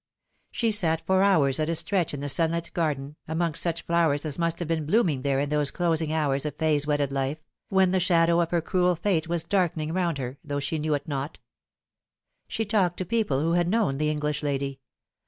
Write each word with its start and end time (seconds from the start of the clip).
She 0.49 0.71
sat 0.71 1.05
for 1.05 1.21
hours 1.21 1.59
at 1.59 1.69
a 1.69 1.75
stretch 1.75 2.11
in 2.11 2.21
the 2.21 2.27
sunlit 2.27 2.71
garden, 2.73 3.17
amongst 3.27 3.61
such 3.61 3.83
flowers 3.83 4.25
as 4.25 4.39
must 4.39 4.57
have 4.57 4.67
been 4.67 4.87
blooming 4.87 5.21
there 5.21 5.39
in 5.39 5.49
those 5.49 5.69
closing 5.69 6.11
hours 6.11 6.43
of 6.43 6.55
Fay's 6.55 6.87
wedded 6.87 7.11
life, 7.11 7.37
when 7.69 7.91
the 7.91 7.99
shadow 7.99 8.41
of 8.41 8.49
her 8.49 8.61
cruel 8.63 8.95
fate 8.95 9.27
was 9.27 9.43
darkening 9.43 9.93
round 9.93 10.17
her, 10.17 10.39
though 10.43 10.59
she 10.59 10.79
knew 10.79 10.95
it 10.95 11.07
not. 11.07 11.37
She 12.47 12.65
talked 12.65 12.99
id 12.99 13.09
people 13.09 13.41
who 13.43 13.51
had 13.51 13.67
known 13.69 13.99
the 13.99 14.09
English 14.09 14.41
lady. 14.41 14.79